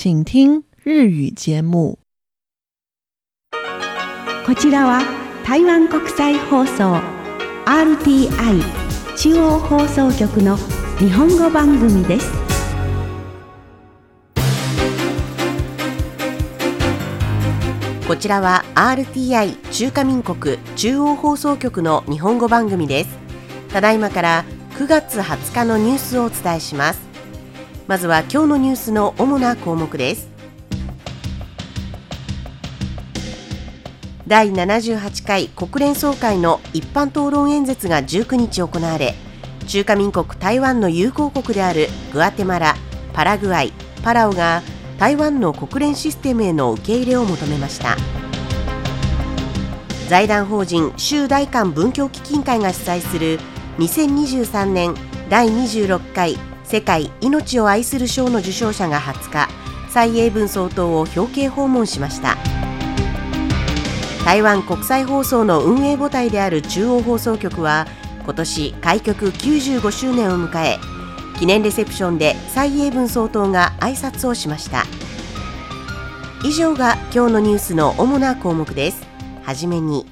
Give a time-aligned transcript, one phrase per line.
[0.00, 1.98] 请听日语节目。
[4.46, 5.02] こちらは
[5.44, 7.00] 台湾国際放送
[7.66, 8.62] RTI
[9.16, 10.56] 中央放送局の
[11.00, 12.30] 日本語番組です。
[18.06, 23.18] こちらは RTI 中華民国中央放送局の日本語番組です
[23.72, 24.44] ただいまから
[24.78, 27.07] 9月20日のニュースをお伝えします
[27.88, 30.28] まずは今日のニュースの主な項目です。
[34.26, 39.14] 第78回国連総会の一般討論演説が19日行われ
[39.66, 42.76] 中華民国台湾の友好国であるグアテマラ、
[43.14, 43.72] パラグアイ、
[44.04, 44.60] パラオが
[44.98, 47.96] 台湾の国連システムへの受け入れを求めました。
[50.10, 53.38] 財団法人州大韓文教基金会が主催する
[53.78, 54.94] 2023年
[55.30, 56.36] 第26回
[56.70, 59.48] 世界命を愛する賞の受賞者が20日
[59.88, 62.36] 蔡英文総統を表敬訪問しました。
[64.26, 67.86] 台湾国際放送の運営母体である中央放送局は
[68.22, 70.78] 今年開局95周年を迎え
[71.38, 74.84] 記念レセプションで蔡英文総統が挨拶をしました。
[76.44, 79.06] 以上が今日のニュースの主な項目です。
[79.42, 80.04] はじめに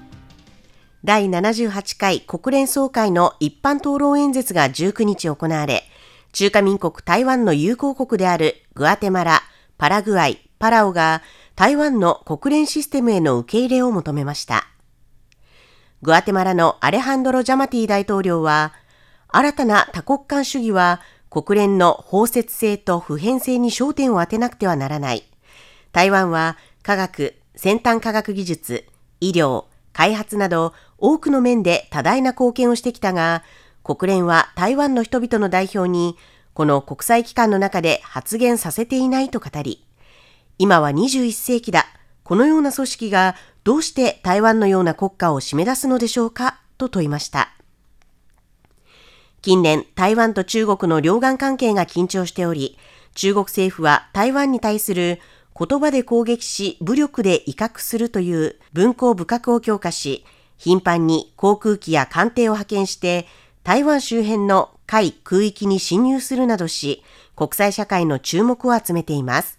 [1.05, 5.85] 第78回国連総会の一般討論演説が19日行われ
[6.37, 9.41] 中華民国台湾の友好国であるグアテマラ、
[9.79, 11.23] パラグアイ、パラオが
[11.55, 14.69] 台湾の国連システムへの受け入れを求めました
[16.03, 18.75] グアテマラのアレハンドロ・ジャマティ大統領は
[19.29, 25.25] 新たな多国間主義は国連の包摂性と普遍性に焦点を当てなくてはならない。
[25.93, 28.85] 台湾は科学、先端科学技術、
[29.21, 29.65] 医療、
[29.95, 33.43] 開発など多くの面で多大な貢献をしてきたが、
[33.87, 36.17] 国連は台湾の人々の代表に
[36.55, 39.87] この国際機関の中で発言させていないと語り、
[40.59, 41.87] 今は21世紀だ。
[42.25, 47.53] このような組織がどうして台湾のような国家を締め出すのでしょうかと問いました。
[49.41, 52.77] 近年、台湾と中国の両岸関係が緊張しており、
[53.15, 55.21] 中国政府は台湾に対する
[55.57, 60.25] 言葉で攻撃し武力で威嚇するという文攻武格を強化し、
[60.57, 63.27] 頻繁に航空機や艦艇を派遣して
[63.67, 67.03] 台湾周辺の海空域に侵入するなどし、
[67.35, 69.59] 国際社会の注目を集めています。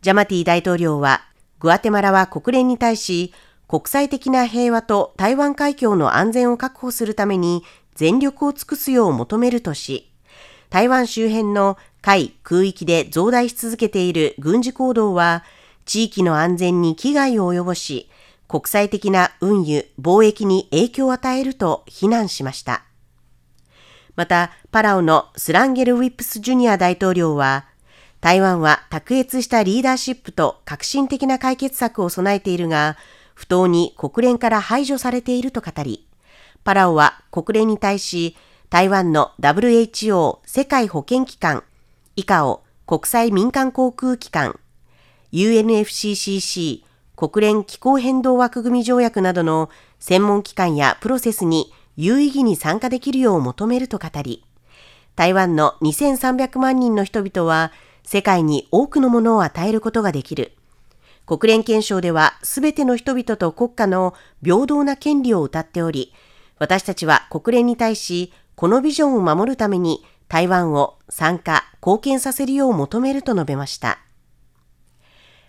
[0.00, 1.20] ジャマティ大統領は、
[1.60, 3.34] グアテマラは国連に対し、
[3.68, 7.62] 国際的な平和と台湾海峡の安全を確保するために
[7.94, 10.10] 全力を尽くすよう求めるとし、
[10.70, 15.44] 台湾周辺の海空域で増大し続けている軍事行動は、
[15.84, 18.08] 地域の安全に危害を及ぼし、
[18.48, 22.82] 国際的な運輸、貿易に影響を与えると非難しました。
[24.16, 27.66] また、パラオのスランゲル・ウィップス・ジュニア大統領は、
[28.22, 32.96] 台湾は卓越したリーダーシップと革新的な解決策を備えているが、
[33.34, 36.08] 不当に国連から排除されていると語り、
[36.64, 38.34] パラオは国連に対し、
[38.70, 41.64] 台湾の WHO 世界保健機関、
[42.16, 44.58] 以下を国際民間航空機関、
[45.32, 46.87] UNFCCC
[47.18, 54.44] 国連気候変動枠組条約などの専門機関やプロセスに有意義に参加できるよう求めると語り、
[55.16, 57.72] 台湾の2300万人の人々は
[58.04, 60.52] 世界に多くのものを与えることができる。
[61.26, 66.14] 国連憲章ではすべての人々と国家の平等な権利を謳っており、
[66.60, 73.98] 私たちは国連に対し、このビジョンを守るために台湾を参加、貢献させるよう求めると述べました。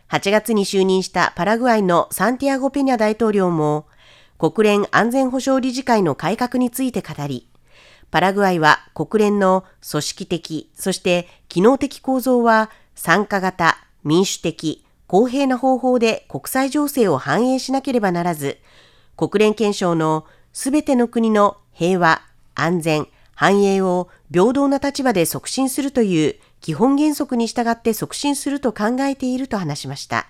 [0.10, 3.86] 8月に就任したパラグアイのサンティアゴ・ペニャ大統領も、
[4.40, 7.48] 国連安全保障理事会の改革について語り、
[8.10, 18.58] パラグアイは国連の組織的、そして機能的構造は参加型、民主的、公平な方法で国際情勢を反映しなければならず、
[19.16, 22.24] 国連憲章のすべての国の平和、
[22.56, 30.28] 安全、繁栄を平等な立場で促進するという基本原則に従って促進すると考えていると話しました。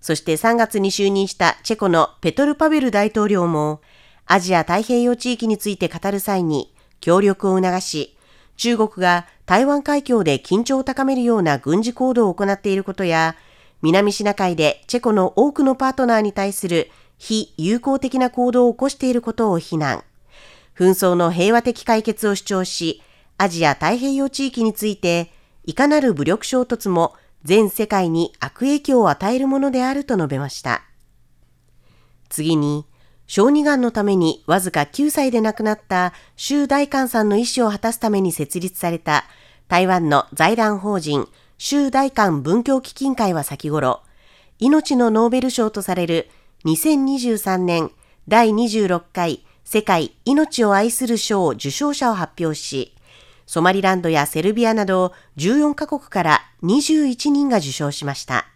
[0.00, 3.80] そして3月に就任したチェコのペトル・パベル大統領も、
[4.26, 8.16] アジア太平洋地域について語る際に協力を促し、
[8.56, 13.36] 中国が台湾海峡で緊張を高めるような軍事行動を行っていることや、
[13.82, 20.04] 南シナ海でチェコの多くのパートナーに対する非友好的な行動を起こしていることを非難。
[20.78, 23.02] 紛争の平和的解決を主張し、
[23.42, 25.32] アジア太平洋地域について、
[25.64, 30.82] いかなる武力衝突も全世界に悪影響を与えるものであると述べました。
[32.28, 32.84] 次に、
[33.26, 39.24] 小児がんのためにわずか9歳で亡くなった周大観さんの意思を果たすために設立された
[39.68, 41.26] 台湾の財団法人
[41.56, 44.02] 周大韓文教基金会は先頃、
[44.58, 46.28] 命のノーベル賞とされる
[46.66, 47.90] 2023年
[48.28, 52.94] 第26回世界命を愛する賞受賞者を発表し、
[53.50, 58.46] ソマリランドやセルビアなど14カ国から21人が受賞しました。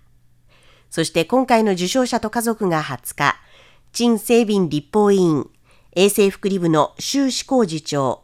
[0.88, 3.34] そして今回の受賞者と家族が20日、
[3.92, 5.50] 陳清便立法委員、
[5.96, 8.22] 衛生福利部の周志光次長、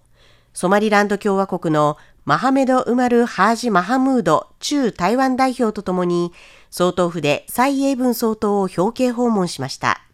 [0.55, 6.33] ソマリランド共和国のマハメド・ウマル・ハージ・マハムード駐台湾代表とともに、
[6.71, 10.05] 総統府で蔡英文総統を表敬訪問しました。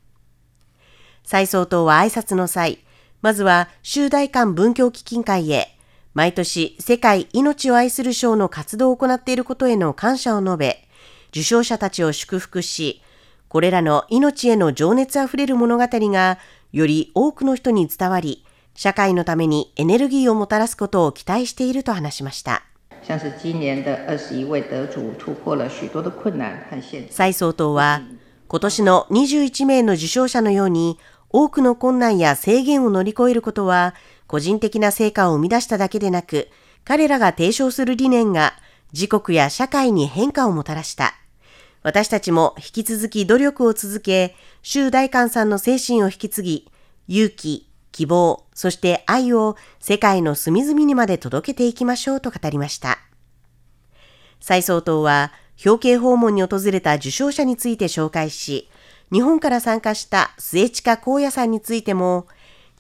[1.22, 2.78] 蔡総統は挨拶の際、
[3.20, 5.75] まずは州大韓文教基金会へ、
[6.16, 10.88] 毎年世界命を愛する賞の活動を行っていることへの感謝を述べ、
[11.28, 13.02] 受賞者たちを祝福し、
[13.48, 16.38] これらの命への情熱あふれる物語が
[16.72, 22.62] より多くの人に伝わり、社会のためにエネルギーをもたらすことを期待していると話しました。
[27.10, 28.00] 蔡総統は、
[28.48, 30.98] 今年の21名の受賞者のように、
[31.28, 33.94] 多くの困難や制限を乗り越えることは、
[34.26, 36.49] 個人的な成果を生み出しただけでなく、
[36.84, 38.55] 彼らが提唱する理念が
[38.93, 41.14] 自国や社会に変化をもたらした。
[41.82, 46.70] 私たちも引き続き努力を続け、周大観さんの精神を引き継ぎ、
[47.08, 52.99] 勇気、希望、そして愛を世界の隅々にまで届けていきましょうと語りました。
[54.40, 55.32] 蔡総統は、
[55.64, 58.69] 表敬訪問に訪れた受賞者について紹介し、
[59.12, 62.26] 日本から参加した末近光也さんについても、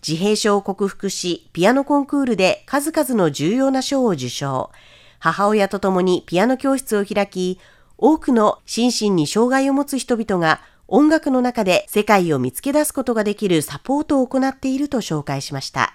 [0.06, 4.70] 自閉症を克服し、ピアノコンクールで数々の重要な賞を受賞。
[5.18, 7.58] 母親と共にピアノ教室を開き、
[7.98, 15.94] 多くの心身に障害を持つ人々が音楽の中で世界を見つけ出すことができるサポートを行っていると紹介しました。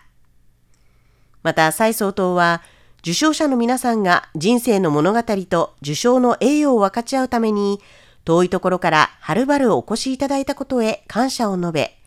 [1.41, 2.61] また、蔡総統は、
[2.99, 7.79] 受賞者の皆さんが人生の物語と受賞の栄誉を分かち合うために、
[8.25, 12.00] 遠いところからはるばるお越しいただいたことへ感謝を述べ、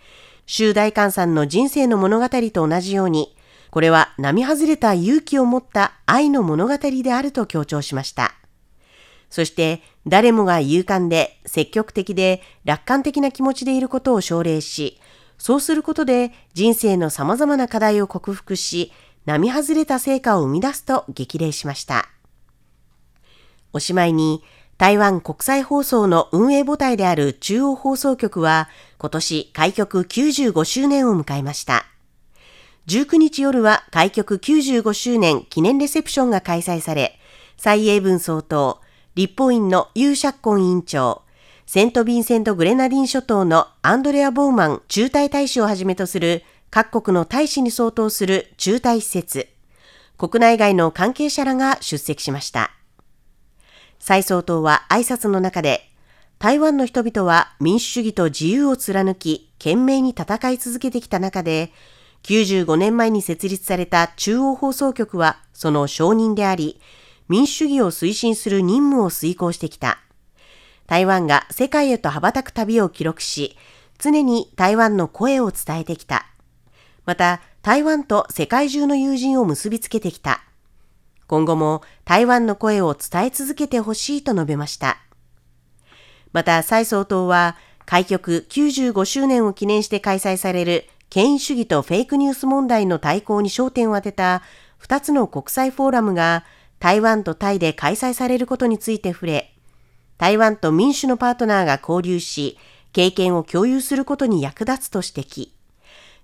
[0.46, 3.37] 周大観さんの人生の物語と同じように、
[3.70, 8.35] これは並外れた勇気を持った愛の物語であると強調しました。
[9.31, 15.00] そして誰もが勇敢で積極的で楽観的な気持ちでいることを奨励し、
[15.38, 18.93] そうすることで人生の様々な課題を克服し、
[19.25, 22.08] 並外れた成果を生み出すと激励しました。
[23.73, 24.44] おしまいに、
[24.76, 28.68] 台湾国際放送の運営母体である中央放送局は
[28.98, 31.86] 今年開局95周年を迎えました。
[32.86, 37.18] 19日夜は開局95周年記念レセプションが開催され、
[37.56, 38.76] 蔡英文総統、
[39.14, 41.22] 立法院のユー・シャッコン委員長、
[41.66, 49.48] セント・ヴィンセント・グレナディン諸島のアンドレア・ボーマン中隊大使をはじめとする各国の大使に相当する中隊施設、
[50.18, 52.72] 国内外の関係者らが出席しました。
[54.06, 55.88] 蔡総統は挨拶の中で、
[56.38, 61.72] 台湾の人々は民主主義と自由を貫き、懸命に戦い続けてきた中で、
[62.24, 66.78] 95年前に設立された中央放送局はその承認であり、
[67.30, 70.00] 民主主義を推進する任務を遂行してきた。
[70.86, 73.56] 台湾が世界へと羽ばたく旅を記録し、
[73.96, 76.26] 常に台湾の声を伝えてきた。
[77.06, 80.44] また台湾と世界中の友人を結びつけてきた。
[81.26, 84.98] 今後も台湾の声を伝え続けてほしいと述べました。
[86.32, 94.43] また、蔡総統は、開局95周年を記念して開催される権威主義とフェイクニュース問題の対抗に焦点を当てた
[94.82, 96.44] 2つの国際フォーラムが
[96.81, 99.54] 台湾とタイで開催されることについて触れ、
[100.19, 102.58] 台湾と民主のパートナーが交流し、
[102.93, 105.48] 経験を共有することに役立つと指摘。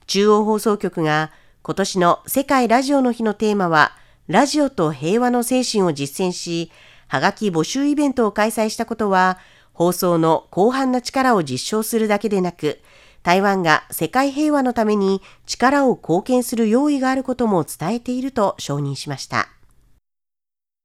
[0.06, 1.30] 中央放送局が
[1.62, 3.92] 今年の世界ラジオの日のテーマは、
[4.30, 6.70] ラジオと平和の精神を実践し、
[7.08, 9.38] はがき募集イベントを開催したことは、
[9.72, 12.78] 放送の広範な力を実証するだけでなく、
[13.24, 19.48] 台湾が世界平和のために力を貢献する用意があることも伝えていると承認しました。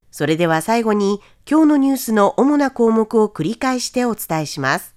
[0.10, 4.95] それでは最後に今日のニュースの主な項目を繰り返してお伝えします。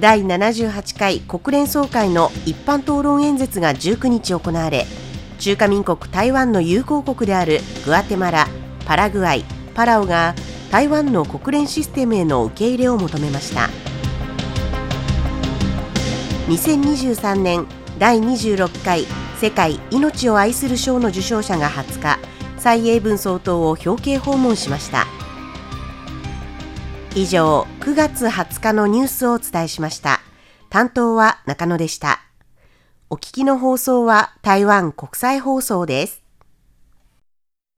[0.00, 4.86] 第78回国連総会の一般討論演説が19日行われ
[5.40, 8.46] 中華民国台湾の友好国であるグアテマラ、
[8.86, 10.36] パラグアイ、パラオが
[10.70, 13.70] 台湾の国連システムへの受け入れを求めました。
[16.48, 17.66] 2023年
[17.98, 19.04] 第26回
[19.40, 22.18] 世界命を愛する賞の受賞者が20日
[22.58, 25.06] 蔡英文総統を表敬訪問しました。
[27.14, 30.20] 以上、9月20日のニュースをお伝えしました。
[30.68, 32.20] 担当は中野でした。
[33.10, 36.22] お聞きの放送は台湾国際放送です。